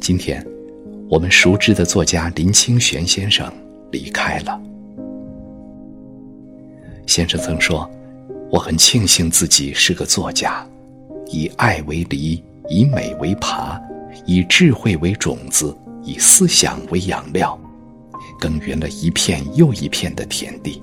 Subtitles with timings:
[0.00, 0.44] 今天，
[1.08, 3.50] 我们熟知的作家林清玄先生
[3.90, 4.60] 离开了。
[7.06, 7.88] 先生曾说
[8.50, 10.64] ：“我很庆幸自己是个作家，
[11.26, 13.80] 以爱为犁，以美为耙，
[14.26, 17.58] 以智慧为种子，以思想为养料，
[18.38, 20.80] 耕耘了一片又一片的田地。”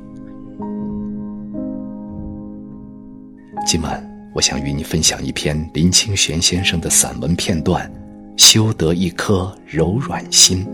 [3.65, 7.89] 今晚，我想与你分享一篇林清玄先生的散文片段。
[8.35, 10.65] 修得一颗柔软心，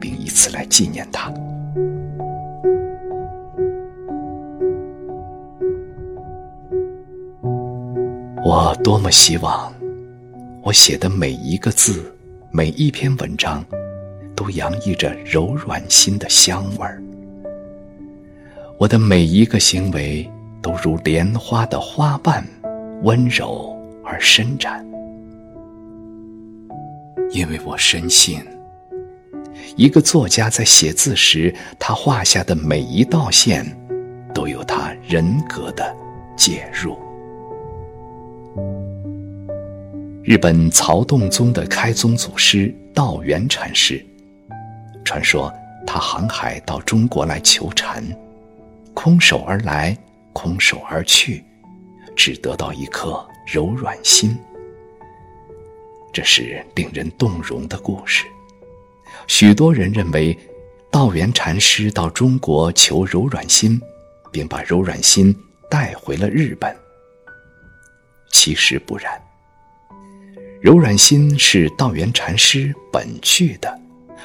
[0.00, 1.32] 并以此来纪念他。
[8.42, 9.72] 我多么希望，
[10.62, 12.12] 我写的每一个字，
[12.50, 13.64] 每一篇文章，
[14.34, 17.02] 都洋溢着柔软心的香味儿。
[18.78, 20.28] 我的每一个行为，
[20.62, 22.44] 都如莲花的花瓣，
[23.02, 24.84] 温柔而伸展。
[27.30, 28.44] 因为我深信，
[29.76, 33.64] 一个作家在写字时，他画下的每一道线，
[34.34, 35.94] 都有他人格的
[36.36, 36.98] 介入。
[40.22, 44.04] 日本曹洞宗的开宗祖师道元禅师，
[45.04, 45.52] 传说
[45.86, 48.04] 他航海到中国来求禅，
[48.92, 49.96] 空手而来，
[50.32, 51.44] 空手而去，
[52.16, 54.36] 只得到一颗柔软心。
[56.12, 58.24] 这是令人动容的故事。
[59.26, 60.36] 许多人认为，
[60.90, 63.80] 道元禅师到中国求柔软心，
[64.32, 65.34] 并把柔软心
[65.70, 66.74] 带回了日本。
[68.32, 69.20] 其实不然，
[70.60, 73.80] 柔软心是道元禅师本具的，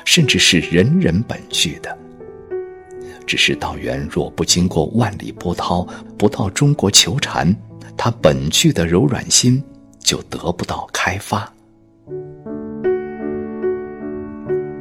[0.05, 1.97] 甚至是人人本具的。
[3.27, 5.81] 只是道元若不经过万里波涛，
[6.17, 7.55] 不到中国求禅，
[7.97, 9.63] 他本具的柔软心
[9.99, 11.51] 就得不到开发。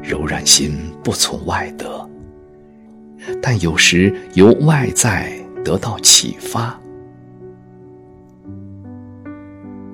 [0.07, 2.11] 柔软心不从外得，
[3.41, 5.33] 但有时由外在
[5.65, 6.79] 得到启发。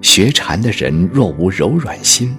[0.03, 2.37] 学禅的人若无柔软心，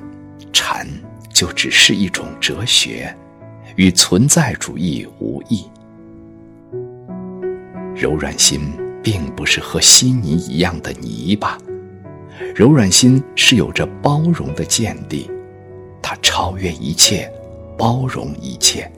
[0.52, 0.86] 禅
[1.32, 3.16] 就只是一种哲学，
[3.78, 5.66] 与存在主义无异。
[7.96, 11.58] 柔软心并不是和稀泥一样的泥巴，
[12.53, 15.32] 柔软心是有着包容的见地，
[16.02, 17.32] 它超越一切。
[17.78, 18.90] 包容一切，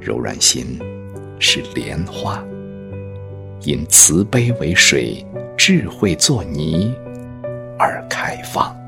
[0.00, 0.78] 柔软心
[1.38, 2.44] 是莲花，
[3.62, 5.24] 因慈悲为水，
[5.56, 6.94] 智慧作泥
[7.78, 8.79] 而开放。